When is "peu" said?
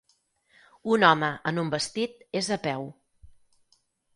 2.67-2.89